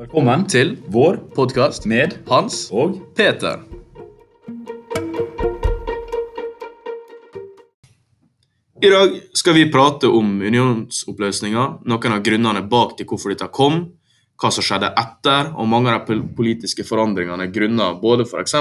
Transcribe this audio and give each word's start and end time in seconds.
Velkommen 0.00 0.46
til 0.48 0.78
vår 0.88 1.18
podkast 1.36 1.84
med 1.84 2.14
Hans 2.24 2.70
og 2.72 2.94
Peter. 3.12 3.58
I 8.80 8.92
dag 8.94 9.18
skal 9.36 9.58
vi 9.58 9.66
prate 9.68 10.08
om 10.08 10.38
unionsoppløsninga, 10.40 11.66
noen 11.84 12.16
av 12.16 12.24
grunnene 12.24 12.64
bak 12.72 12.96
til 12.96 13.10
hvorfor 13.10 13.34
dette 13.34 13.50
kom, 13.52 13.82
hva 14.40 14.48
som 14.48 14.64
skjedde 14.64 14.88
etter, 14.88 15.52
og 15.52 15.68
mange 15.68 15.92
av 15.92 16.08
de 16.08 16.16
politiske 16.32 16.88
forandringene 16.88 17.50
grunna 17.52 17.92
både 18.00 18.24
f.eks. 18.24 18.56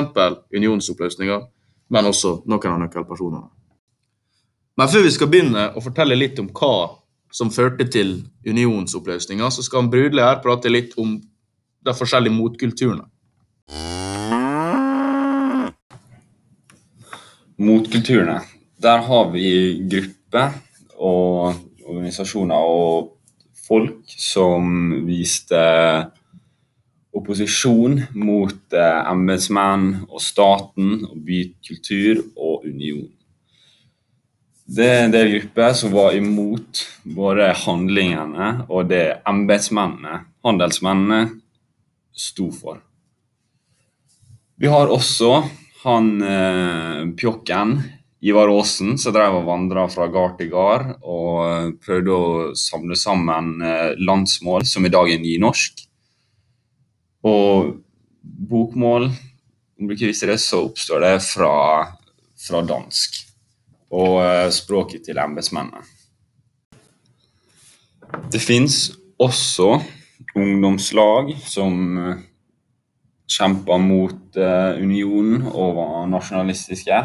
unionsoppløsninga, 0.51 1.39
men 1.87 2.11
også 2.11 2.41
noen 2.51 2.73
av 2.73 2.83
nøkkelpersonene. 2.83 3.47
Men 4.75 4.91
før 4.91 5.07
vi 5.07 5.15
skal 5.15 5.31
begynne 5.31 5.69
å 5.71 5.87
fortelle 5.87 6.19
litt 6.19 6.43
om 6.43 6.51
hva 6.51 6.98
som 7.31 7.51
førte 7.53 7.85
til 7.91 8.17
unionsoppløsninga, 8.47 9.49
så 9.53 9.65
skal 9.65 9.89
Brudle 9.91 10.25
her 10.25 10.41
prate 10.43 10.71
litt 10.71 10.97
om 10.97 11.17
de 11.85 11.95
forskjellige 11.95 12.35
motkulturene. 12.35 13.07
motkulturene. 17.59 18.39
Der 18.81 19.01
har 19.03 19.31
vi 19.31 19.47
grupper 19.91 20.55
og 20.95 21.55
organisasjoner 21.85 22.55
og 22.55 23.11
folk 23.67 24.13
som 24.17 24.91
viste 25.07 25.59
opposisjon 27.15 27.99
mot 28.15 28.75
eh, 28.77 28.99
embetsmenn 29.11 30.05
og 30.07 30.21
staten 30.23 31.03
og 31.09 31.17
bykultur 31.25 32.23
og 32.37 32.67
union. 32.69 33.09
Det 34.69 34.85
er 34.85 34.99
en 35.07 35.13
del 35.13 35.31
grupper 35.33 35.71
som 35.73 35.93
var 35.95 36.13
imot 36.13 36.83
både 37.01 37.47
handlingene 37.57 38.49
og 38.67 38.91
det 38.91 39.05
embetsmennene, 39.27 40.19
handelsmennene, 40.45 41.23
sto 42.13 42.51
for. 42.53 42.77
Vi 44.59 44.69
har 44.69 44.91
også 44.91 45.39
han 45.81 46.09
eh, 46.21 46.99
pjokken, 47.17 47.79
Ivar 48.21 48.51
Aasen, 48.51 48.97
som 48.99 49.15
drev 49.15 49.39
og 49.39 49.47
vandra 49.47 49.85
fra 49.89 50.09
gard 50.11 50.35
til 50.37 50.51
gard 50.51 50.89
og 50.99 51.31
eh, 51.47 51.71
prøvde 51.81 52.13
å 52.13 52.27
samle 52.59 52.97
sammen 52.99 53.63
eh, 53.65 53.95
landsmål, 53.97 54.67
som 54.69 54.85
i 54.85 54.91
dag 54.93 55.09
er 55.09 55.23
nynorsk. 55.23 55.81
Og 57.25 57.71
bokmål, 58.21 59.09
om 59.79 59.89
du 59.89 59.95
ikke 59.95 60.11
visste 60.11 60.29
det, 60.29 60.37
så 60.43 60.61
oppstår 60.67 61.07
det 61.07 61.15
fra, 61.25 61.55
fra 62.43 62.61
dansk. 62.67 63.23
Og 63.89 64.19
eh, 64.23 64.49
språket 64.53 65.07
til 65.07 65.17
embetsmennene. 65.21 65.85
Det 68.29 68.41
fins 68.41 68.91
også 69.21 69.75
ungdomslag 70.37 71.35
som 71.45 71.75
kjemper 73.29 73.81
mot 73.81 74.37
eh, 74.37 74.81
unionen 74.81 75.45
og 75.49 75.77
var 75.77 76.09
nasjonalistiske. 76.09 76.99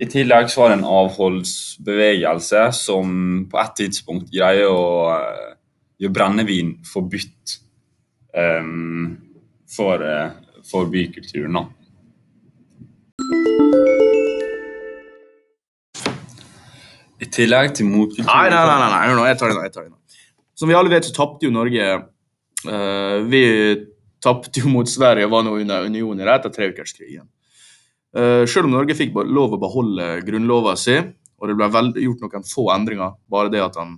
I 0.00 0.08
tillegg 0.08 0.48
så 0.48 0.62
var 0.62 0.72
det 0.72 0.78
en 0.80 0.88
avholdsbevegelse 0.88 2.62
som 2.76 3.10
på 3.50 3.60
et 3.60 3.74
tidspunkt 3.82 4.30
greier 4.32 4.70
å 4.72 4.86
eh, 5.14 5.50
gjøre 6.00 6.16
brennevin 6.16 6.72
forbudt 6.88 7.58
um, 8.32 9.18
for, 9.68 10.00
eh, 10.00 10.32
for 10.70 10.88
bykulturen. 10.90 11.60
Tillegg 17.34 17.74
til 17.78 17.88
motkulturen 17.88 18.28
Nei, 18.30 18.50
nei, 18.52 18.64
nei, 18.66 18.90
nei, 18.92 19.14
nei. 19.18 19.28
jeg 19.30 19.38
tar 19.40 19.52
det 19.52 19.56
nå. 19.56 19.64
jeg 19.66 19.74
tar 19.74 19.86
det 19.86 19.92
nå. 19.92 20.18
Som 20.60 20.70
vi 20.70 20.76
alle 20.76 20.92
vet, 20.92 21.08
så 21.08 21.14
tapte 21.16 21.48
jo 21.48 21.54
Norge 21.54 21.86
uh, 21.96 23.16
Vi 23.30 23.44
tapte 24.20 24.60
jo 24.60 24.72
mot 24.72 24.88
Sverige 24.88 25.28
og 25.28 25.34
var 25.34 25.46
nå 25.46 25.54
under 25.62 25.86
unionen 25.88 26.28
etter 26.28 26.52
treukerskrigen. 26.52 27.24
Uh, 28.16 28.44
selv 28.44 28.68
om 28.68 28.74
Norge 28.74 28.96
fikk 28.98 29.14
lov 29.24 29.56
å 29.56 29.62
beholde 29.62 30.12
grunnlova 30.26 30.76
si, 30.76 30.98
og 31.40 31.48
det 31.48 31.56
ble 31.56 31.70
vel, 31.72 31.94
gjort 32.04 32.26
noen 32.26 32.44
få 32.44 32.66
endringer, 32.74 33.16
bare 33.32 33.52
det 33.52 33.62
at 33.64 33.78
han 33.80 33.96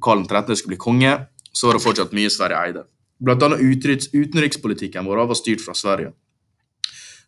Karl 0.00 0.24
13. 0.24 0.56
skulle 0.56 0.72
bli 0.72 0.80
konge, 0.80 1.12
så 1.52 1.68
var 1.68 1.76
det 1.76 1.84
fortsatt 1.84 2.14
mye 2.16 2.32
Sverige 2.32 2.62
eide. 2.64 2.86
Blant 3.22 3.44
annet 3.44 3.60
utenriks, 3.60 4.08
utenrikspolitikken 4.14 5.04
vår 5.06 5.26
var 5.28 5.38
styrt 5.38 5.60
fra 5.62 5.76
Sverige. 5.76 6.14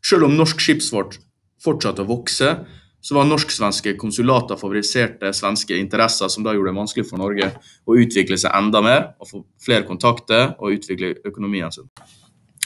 Selv 0.05 0.27
om 0.27 0.35
norsk 0.37 0.61
skipsfart 0.61 1.19
fortsatte 1.65 2.05
å 2.05 2.09
vokse, 2.09 2.55
så 3.05 3.15
var 3.15 3.27
norsk-svenske 3.29 3.93
konsulater 4.01 4.57
favoriserte 4.57 5.29
svenske 5.37 5.77
interesser, 5.77 6.31
som 6.33 6.45
da 6.45 6.55
gjorde 6.55 6.73
det 6.73 6.79
vanskelig 6.79 7.05
for 7.11 7.21
Norge 7.21 7.51
å 7.85 7.97
utvikle 8.01 8.39
seg 8.41 8.55
enda 8.57 8.81
mer, 8.85 9.03
og 9.21 9.29
få 9.29 9.43
flere 9.61 9.85
kontakter 9.85 10.55
og 10.55 10.79
utvikle 10.79 11.11
økonomien 11.29 11.73
sin. 11.75 11.91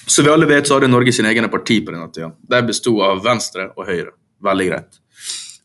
Som 0.07 0.25
vi 0.25 0.31
alle 0.31 0.47
vet, 0.47 0.69
så 0.69 0.79
hadde 0.79 0.93
Norge 0.93 1.13
sine 1.13 1.33
egne 1.33 1.51
parti 1.51 1.81
på 1.83 1.91
denne 1.91 2.07
tida. 2.15 2.31
De 2.39 2.61
bestod 2.69 3.03
av 3.05 3.25
Venstre 3.25 3.67
og 3.75 3.89
Høyre. 3.89 4.15
Veldig 4.47 4.69
greit. 4.69 5.01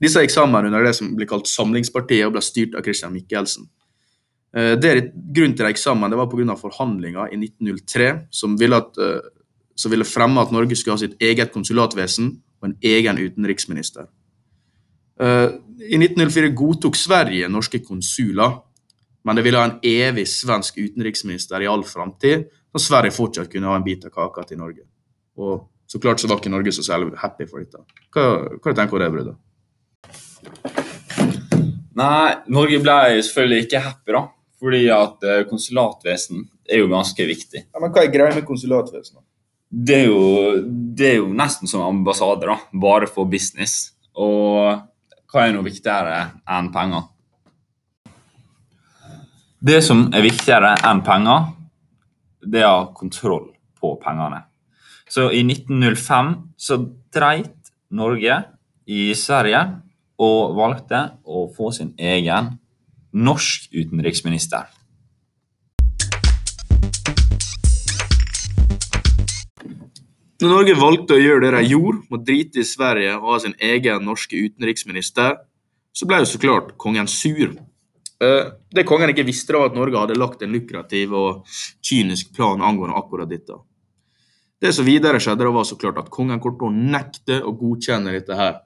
Disse 0.02 0.24
gikk 0.24 0.34
sammen 0.34 0.66
under 0.68 0.84
det 0.84 0.96
som 0.98 1.14
blir 1.16 1.30
kalt 1.30 1.48
Samlingspartiet, 1.52 2.26
og 2.26 2.34
ble 2.34 2.44
styrt 2.44 2.74
av 2.74 2.84
Christian 2.84 3.14
Michelsen. 3.14 3.70
Eh, 4.58 4.74
Grunnen 4.74 5.54
til 5.54 5.68
de 5.68 5.70
gikk 5.70 5.84
sammen, 5.84 6.10
det 6.10 6.18
var 6.18 6.32
pga. 6.34 6.58
forhandlinger 6.58 7.30
i 7.30 7.38
1903 7.38 8.10
som 8.32 8.58
ville, 8.58 8.76
at, 8.76 8.98
eh, 8.98 9.22
som 9.76 9.92
ville 9.92 10.04
fremme 10.04 10.42
at 10.42 10.52
Norge 10.52 10.76
skulle 10.76 10.98
ha 10.98 11.06
sitt 11.06 11.18
eget 11.22 11.54
konsulatvesen 11.54 12.42
og 12.62 12.70
en 12.70 12.78
egen 12.82 13.18
utenriksminister. 13.18 14.10
Eh, 15.24 15.50
I 15.90 15.98
1904 15.98 16.50
godtok 16.58 16.96
Sverige 17.00 17.50
norske 17.52 17.80
konsuler, 17.84 18.58
men 19.24 19.36
det 19.36 19.44
ville 19.46 19.60
ha 19.60 19.70
en 19.70 19.80
evig 19.88 20.26
svensk 20.28 20.78
utenriksminister 20.82 21.64
i 21.64 21.70
all 21.70 21.84
framtid, 21.88 22.50
så 22.74 22.82
Sverige 22.82 23.16
fortsatt 23.16 23.52
kunne 23.52 23.70
ha 23.70 23.78
en 23.78 23.86
bit 23.86 24.06
av 24.08 24.12
kaka 24.16 24.44
til 24.50 24.60
Norge. 24.60 24.84
Og 25.40 25.70
så 25.88 26.00
klart 26.02 26.20
så 26.20 26.28
var 26.28 26.42
ikke 26.42 26.52
Norge 26.52 26.74
så 26.76 26.84
særlig 26.86 27.14
happy 27.22 27.48
for 27.48 27.64
dette. 27.64 27.84
Hva, 28.14 28.24
hva 28.60 28.76
tenker 28.76 28.98
du 28.98 29.00
om 29.00 29.04
det, 29.04 29.12
bruddet? 29.16 29.38
Nei, 31.94 32.30
Norge 32.52 32.80
ble 32.82 32.98
selvfølgelig 33.22 33.68
ikke 33.68 33.84
happy, 33.88 34.16
da. 34.16 34.24
Fordi 34.64 34.86
at 34.96 35.28
eh, 35.28 35.44
konsulatvesen 35.50 36.48
er 36.72 36.82
jo 36.82 36.90
ganske 36.92 37.28
viktig. 37.28 37.66
Ja, 37.68 37.82
men 37.84 37.92
Hva 37.94 38.04
er 38.04 38.14
greia 38.14 38.36
med 38.36 38.48
konsulatvesenet? 38.48 39.24
Det 39.74 39.96
er, 40.04 40.08
jo, 40.12 40.22
det 40.96 41.08
er 41.10 41.16
jo 41.20 41.30
nesten 41.34 41.70
som 41.70 41.84
ambassade, 41.86 42.48
da. 42.50 42.58
Bare 42.82 43.10
for 43.10 43.30
business. 43.30 43.94
Og 44.14 44.82
hva 45.34 45.48
er 45.48 45.56
noe 45.56 45.66
viktigere 45.66 46.18
enn 46.54 46.70
penger? 46.74 47.08
Det 49.64 49.80
som 49.82 50.06
er 50.14 50.22
viktigere 50.22 50.76
enn 50.86 51.02
penger, 51.02 51.48
det 52.46 52.62
er 52.68 52.92
kontroll 52.94 53.48
på 53.80 53.96
pengene. 54.04 54.44
Så 55.10 55.32
i 55.34 55.42
1905 55.42 56.34
så 56.58 56.78
dreit 57.14 57.72
Norge 57.94 58.38
i 58.86 59.10
Sverige 59.18 59.64
og 60.22 60.54
valgte 60.58 61.02
å 61.26 61.48
få 61.56 61.72
sin 61.74 61.94
egen 61.98 62.54
norsk 63.14 63.74
utenriksminister. 63.74 64.70
Når 70.44 70.52
Norge 70.52 70.74
valgte 70.76 71.16
å 71.16 71.22
gjøre 71.22 71.46
det 71.46 71.50
de 71.56 71.68
gjorde, 71.72 72.02
å 72.12 72.18
drite 72.20 72.60
i 72.60 72.68
Sverige 72.68 73.14
og 73.16 73.30
ha 73.30 73.36
sin 73.40 73.54
egen 73.64 74.02
norske 74.04 74.36
utenriksminister, 74.36 75.38
så 75.96 76.08
ble 76.10 76.18
jo 76.20 76.28
så 76.28 76.42
klart 76.42 76.74
kongen 76.76 77.08
sur. 77.08 77.54
Eh, 78.20 78.52
Det 78.76 78.84
kongen 78.84 79.14
ikke 79.14 79.24
visste, 79.24 79.54
var 79.54 79.70
at 79.70 79.78
Norge 79.78 80.02
hadde 80.02 80.20
lagt 80.20 80.42
en 80.44 80.52
lukrativ 80.52 81.14
og 81.14 81.48
kynisk 81.80 82.34
plan 82.36 82.60
angående 82.60 82.98
akkurat 82.98 83.30
dette. 83.30 83.56
Det 84.60 84.74
som 84.76 84.84
videre 84.84 85.22
skjedde, 85.24 85.48
var 85.48 85.64
så 85.64 85.80
klart 85.80 85.98
at 85.98 86.12
kongen 86.12 86.42
kom 86.42 86.58
til 86.58 86.68
å 86.68 86.92
nekte 86.92 87.40
å 87.40 87.56
godkjenne 87.56 88.12
dette 88.12 88.36
her. 88.36 88.60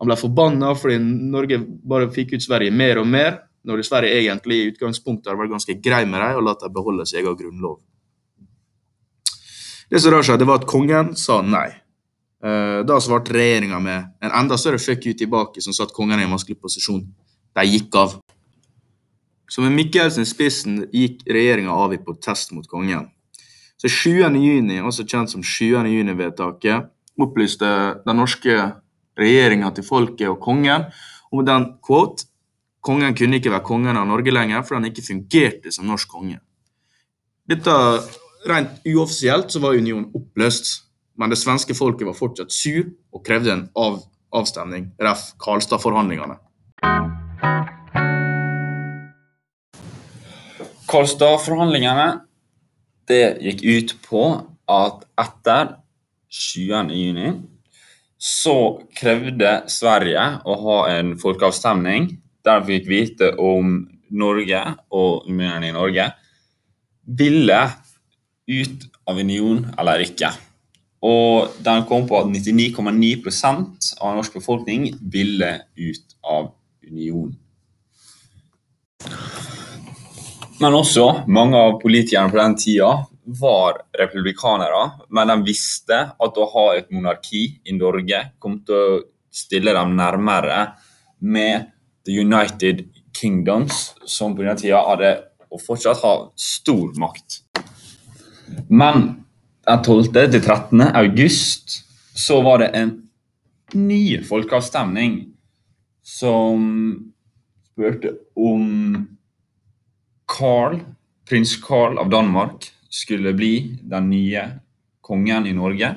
Han 0.00 0.08
ble 0.08 0.16
forbanna 0.16 0.72
fordi 0.74 0.98
Norge 1.04 1.60
bare 1.60 2.08
fikk 2.08 2.32
ut 2.32 2.42
Sverige 2.48 2.72
mer 2.72 2.96
og 2.96 3.06
mer, 3.06 3.42
når 3.66 3.84
Sverige 3.84 4.24
egentlig 4.24 4.56
i 4.56 4.72
utgangspunktet 4.72 5.28
hadde 5.28 5.42
vært 5.42 5.52
ganske 5.52 5.80
grei 5.84 6.06
med 6.06 6.20
dem 6.24 6.40
og 6.40 6.46
latt 6.48 6.64
dem 6.64 6.72
beholde 6.72 7.04
sin 7.04 7.20
egen 7.20 7.36
grunnlov. 7.36 7.82
Det 9.90 10.00
som 10.00 10.14
da 10.14 10.22
skjedde, 10.22 10.46
var 10.46 10.60
at 10.60 10.68
kongen 10.70 11.14
sa 11.18 11.40
nei. 11.42 11.68
Eh, 12.44 12.80
Da 12.86 13.00
svarte 13.00 13.34
regjeringa 13.34 13.80
med 13.82 14.12
en 14.22 14.30
enda 14.30 14.56
større 14.56 14.78
fuck 14.78 15.06
you 15.06 15.14
tilbake, 15.14 15.60
som 15.60 15.72
satte 15.72 15.94
kongen 15.94 16.20
i 16.20 16.24
en 16.24 16.30
vanskelig 16.30 16.60
posisjon. 16.60 17.02
De 17.54 17.64
gikk 17.66 17.94
av. 17.94 18.20
Så 19.50 19.62
med 19.62 19.72
Mikkelsen 19.72 20.22
i 20.22 20.30
spissen 20.30 20.76
gikk 20.92 21.24
regjeringa 21.26 21.74
av 21.74 21.92
i 21.92 21.98
protest 21.98 22.52
mot 22.52 22.66
kongen. 22.68 23.10
Så 23.76 23.88
7. 23.88 24.30
juni, 24.38 24.78
også 24.80 25.04
kjent 25.08 25.30
som 25.30 25.42
7. 25.42 25.88
juni-vedtaket, 25.88 26.86
opplyste 27.18 28.00
den 28.06 28.16
norske 28.16 28.56
regjeringa 29.18 29.74
til 29.74 29.84
folket 29.84 30.28
og 30.30 30.40
kongen 30.40 30.86
om 31.32 31.44
den 31.44 31.72
quote 31.84 32.28
Kongen 32.80 33.12
kunne 33.12 33.36
ikke 33.36 33.50
være 33.52 33.66
kongen 33.66 33.98
av 34.00 34.06
Norge 34.08 34.32
lenger 34.32 34.62
fordi 34.64 34.78
han 34.78 34.88
ikke 34.88 35.02
fungerte 35.04 35.72
som 35.74 35.84
norsk 35.84 36.08
konge. 36.08 36.38
Dette 37.44 37.74
Rent 38.48 38.80
uoffisielt 38.88 39.52
så 39.52 39.60
var 39.60 39.76
unionen 39.76 40.06
oppløst, 40.16 40.86
men 41.20 41.28
det 41.28 41.36
svenske 41.36 41.74
folket 41.76 42.06
var 42.08 42.16
fortsatt 42.16 42.54
sur 42.54 42.86
og 43.12 43.20
krevde 43.26 43.52
en 43.52 43.66
av, 43.76 43.98
avstemning, 44.32 44.86
ref. 44.96 45.26
Karlstad-forhandlingene. 45.44 46.38
Karlstad-forhandlingene 50.88 52.08
det 53.10 53.24
gikk 53.44 53.60
ut 53.66 53.94
på 54.06 54.24
at 54.70 55.04
etter 55.20 55.74
7. 56.32 56.64
juni 56.96 57.34
så 58.20 58.56
krevde 58.96 59.52
Sverige 59.68 60.24
å 60.48 60.56
ha 60.64 60.80
en 60.94 61.12
folkeavstemning 61.20 62.08
der 62.46 62.64
vi 62.64 62.80
fikk 62.80 62.88
vite 62.88 63.30
om 63.36 63.82
Norge 64.08 64.64
og 64.96 65.28
unionen 65.28 65.68
i 65.68 65.76
Norge 65.76 66.08
ville 67.20 67.60
ut 68.50 68.86
av 69.06 69.18
union 69.18 69.62
eller 69.78 70.02
ikke. 70.04 70.30
Og 71.06 71.54
den 71.64 71.86
kom 71.88 72.04
på 72.08 72.18
at 72.18 72.28
99,9% 72.28 73.92
av 74.04 74.18
norsk 74.18 74.36
befolkning 74.36 74.90
ville 75.00 75.52
ut 75.78 76.16
av 76.20 76.50
union. 76.84 77.30
Men 80.60 80.76
også 80.76 81.06
mange 81.32 81.56
av 81.56 81.78
politikerne 81.80 82.28
på 82.28 82.36
den 82.36 82.58
tida 82.60 82.90
var 83.40 83.78
republikanere, 83.96 84.82
men 85.08 85.30
de 85.32 85.38
visste 85.46 86.00
at 86.12 86.36
å 86.40 86.48
ha 86.52 86.66
et 86.76 86.90
monarki 86.92 87.46
i 87.64 87.76
Norge 87.76 88.20
kom 88.42 88.58
til 88.66 88.76
å 88.76 89.00
stille 89.32 89.72
dem 89.76 89.94
nærmere 89.96 90.74
med 91.20 91.70
The 92.04 92.18
United 92.20 92.84
Kingdoms, 93.16 93.94
som 94.04 94.34
på 94.36 94.44
den 94.44 94.58
tida 94.60 94.82
hadde 94.84 95.14
og 95.50 95.62
fortsatt 95.64 96.02
har 96.04 96.28
stor 96.38 96.92
makt. 97.00 97.40
Men 98.68 99.24
den 99.66 99.82
12. 99.82 100.12
til 100.14 100.42
13. 100.42 100.80
august 100.80 101.80
så 102.16 102.40
var 102.42 102.62
det 102.62 102.70
en 102.74 102.94
ny 103.74 104.18
folkeavstemning 104.26 105.20
som 106.02 106.64
spurte 107.70 108.14
om 108.36 109.06
Carl, 110.30 110.80
prins 111.28 111.56
Carl 111.62 111.98
av 111.98 112.10
Danmark 112.10 112.66
skulle 112.90 113.32
bli 113.34 113.78
den 113.82 114.10
nye 114.10 114.44
kongen 115.00 115.46
i 115.46 115.54
Norge. 115.54 115.94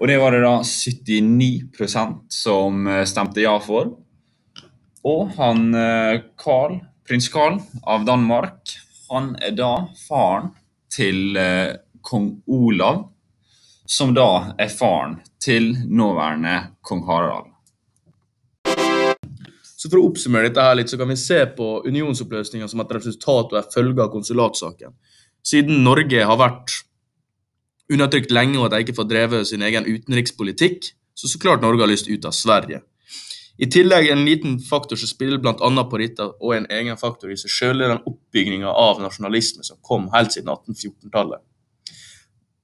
Og 0.00 0.08
det 0.10 0.18
var 0.18 0.34
det 0.34 0.42
da 0.42 0.56
79% 0.66 2.16
som 2.34 2.86
eh, 2.90 3.04
stemte 3.06 3.42
ja 3.44 3.54
for. 3.62 3.92
Og 5.06 5.30
han 5.38 5.70
Carl, 6.38 6.76
eh, 6.78 6.88
prins 7.06 7.28
Carl 7.30 7.60
av 7.82 8.06
Danmark, 8.06 8.74
han 9.10 9.34
er 9.42 9.54
da 9.58 9.72
faren 10.08 10.50
til 10.92 11.38
eh, 11.40 11.72
kong 12.04 12.28
Olav, 12.52 13.06
som 13.86 14.12
da 14.14 14.54
er 14.60 14.70
faren 14.72 15.18
til 15.42 15.72
nåværende 15.88 16.58
kong 16.84 17.02
Harald. 17.08 17.48
Så 19.82 19.90
For 19.90 19.98
å 19.98 20.06
oppsummere 20.06 20.46
dette 20.46 20.62
her 20.62 20.76
litt, 20.78 20.92
så 20.92 20.98
kan 21.00 21.10
vi 21.10 21.18
se 21.18 21.40
på 21.56 21.80
unionsoppløsninga 21.88 22.68
som 22.70 22.84
et 22.84 22.92
resultat 22.94 23.50
og 23.50 23.58
en 23.58 23.72
følge 23.72 24.04
av 24.04 24.12
konsulatsaken. 24.12 24.94
Siden 25.42 25.82
Norge 25.82 26.22
har 26.22 26.38
vært 26.38 26.76
undertrykt 27.90 28.30
lenge 28.30 28.60
og 28.60 28.68
at 28.68 28.76
de 28.76 28.84
ikke 28.84 28.94
får 29.00 29.08
drevet 29.10 29.48
sin 29.50 29.64
egen 29.66 29.88
utenrikspolitikk, 29.88 30.92
så 31.18 31.28
så 31.28 31.40
klart 31.42 31.64
Norge 31.64 31.82
har 31.82 31.90
lyst 31.90 32.06
ut 32.06 32.28
av 32.28 32.36
Sverige. 32.36 32.78
I 33.58 33.68
tillegg 33.70 34.08
en 34.08 34.24
liten 34.24 34.58
faktor 34.64 34.96
som 34.96 35.10
spiller 35.10 35.42
annet 35.52 35.90
på 35.90 36.00
dette, 36.00 36.28
og 36.40 36.54
en 36.56 36.66
egen 36.70 36.96
faktor 36.96 37.30
i 37.30 37.36
seg 37.36 37.52
selv, 37.52 37.82
er 37.82 37.94
den 37.94 38.04
oppbygginga 38.08 38.72
av 38.72 39.02
nasjonalisme 39.02 39.64
som 39.66 39.80
kom 39.84 40.08
helt 40.14 40.32
siden 40.32 40.48
1814-tallet 40.54 41.42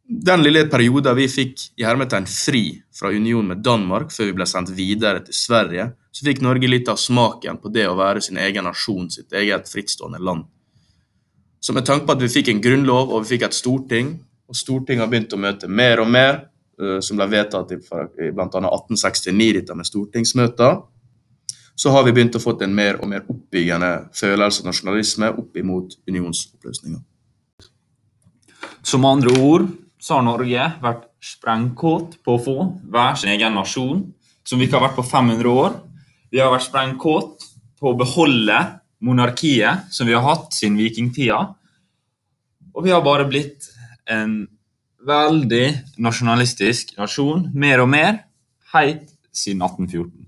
den 0.08 0.42
lille 0.42 0.64
perioden 0.72 1.16
vi 1.18 1.26
fikk 1.28 1.62
i 1.76 1.84
hermetegn 1.84 2.26
fri 2.32 2.62
fra 2.96 3.10
union 3.12 3.50
med 3.50 3.60
Danmark 3.64 4.12
før 4.12 4.30
vi 4.30 4.36
ble 4.38 4.46
sendt 4.48 4.72
videre 4.72 5.20
til 5.24 5.36
Sverige, 5.36 5.90
så 6.12 6.24
fikk 6.24 6.40
Norge 6.44 6.70
litt 6.70 6.88
av 6.88 6.96
smaken 7.00 7.60
på 7.60 7.68
det 7.74 7.84
å 7.88 7.96
være 7.98 8.22
sin 8.24 8.40
egen 8.40 8.64
nasjon, 8.64 9.10
sitt 9.12 9.36
eget 9.36 9.68
frittstående 9.68 10.20
land. 10.24 10.46
Så 11.60 11.74
med 11.76 11.84
tanke 11.84 12.08
på 12.08 12.16
at 12.16 12.24
vi 12.24 12.30
fikk 12.32 12.48
en 12.48 12.62
grunnlov 12.64 13.12
og 13.12 13.26
vi 13.26 13.34
fikk 13.34 13.48
et 13.48 13.58
storting, 13.58 14.14
og 14.48 14.56
Stortinget 14.56 15.04
har 15.04 15.10
begynt 15.12 15.34
å 15.36 15.42
møte 15.42 15.68
mer 15.68 16.00
og 16.00 16.08
mer, 16.08 16.46
som 17.02 17.18
ble 17.18 17.26
vedtatt 17.32 17.72
i 17.74 17.78
bl.a. 17.80 18.46
1869, 18.46 19.48
dette 19.58 19.76
med 19.76 19.88
stortingsmøter, 19.88 20.78
så 21.78 21.92
har 21.94 22.06
vi 22.06 22.14
begynt 22.14 22.34
å 22.34 22.42
få 22.42 22.56
en 22.64 22.74
mer 22.74 22.98
og 22.98 23.10
mer 23.10 23.26
oppbyggende 23.30 23.90
følelse 24.16 24.64
av 24.64 24.70
nasjonalisme 24.70 25.28
opp 25.42 25.58
imot 25.60 25.94
unionsoppløsninga. 26.10 26.98
Som 28.82 29.06
andre 29.06 29.34
ord 29.38 29.68
så 30.02 30.16
har 30.16 30.26
Norge 30.26 30.64
vært 30.82 31.06
sprengkåt 31.22 32.18
på 32.24 32.34
å 32.34 32.42
få 32.42 32.56
hver 32.90 33.18
sin 33.18 33.30
egen 33.34 33.54
nasjon, 33.58 34.02
som 34.46 34.58
vi 34.58 34.66
ikke 34.66 34.78
har 34.78 34.88
vært 34.88 34.98
på 34.98 35.06
500 35.06 35.54
år. 35.54 35.78
Vi 36.32 36.42
har 36.42 36.50
vært 36.50 36.66
sprengkåt 36.66 37.46
på 37.78 37.92
å 37.92 37.98
beholde 37.98 38.58
monarkiet 39.04 39.90
som 39.94 40.08
vi 40.08 40.16
har 40.16 40.26
hatt 40.26 40.54
siden 40.56 40.78
vikingtida. 40.78 41.40
Og 42.74 42.86
vi 42.86 42.94
har 42.94 43.02
bare 43.06 43.26
blitt 43.28 43.70
en 44.10 44.48
veldig 45.06 45.66
nasjonalistisk 46.02 46.96
nasjon, 46.98 47.48
mer 47.54 47.82
og 47.82 47.88
mer, 47.92 48.24
helt 48.74 49.10
siden 49.32 49.62
1814. 49.62 50.24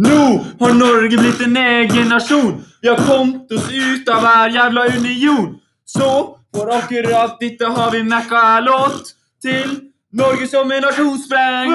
Nå 0.00 0.20
har 0.60 0.74
Norge 0.74 1.16
blitt 1.18 1.40
en 1.44 1.56
egen 1.56 2.08
nasjon! 2.08 2.60
Vi 2.80 2.88
har 2.88 3.00
kommet 3.04 3.52
oss 3.52 3.68
ut 3.68 4.08
av 4.08 4.22
hver 4.24 4.54
jævla 4.54 4.86
union! 4.96 5.58
Så 5.84 6.08
for 6.54 6.72
akkurat 6.72 7.36
dette 7.40 7.68
har 7.68 7.90
vi 7.92 8.02
mekka 8.06 8.60
låt 8.64 9.12
til 9.42 9.76
Norge 10.12 10.48
som 10.48 10.72
en 10.72 10.82
nasjon 10.86 11.18
spreng 11.20 11.74